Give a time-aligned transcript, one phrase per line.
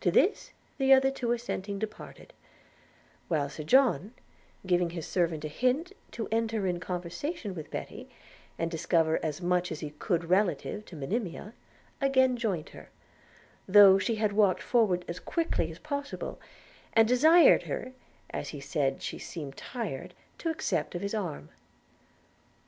[0.00, 2.32] To this the other two assenting departed;
[3.28, 4.14] while Sir John,
[4.66, 8.10] giving his servant a hint to enter into conversation with Betty,
[8.58, 11.54] and discover as much as he could relative to Monimia,
[12.00, 12.88] again joined her,
[13.68, 16.40] though she had walked forward as quickly as possible,
[16.94, 17.92] and desired her,
[18.30, 21.48] as he said she seemed tired, to accept of his arm.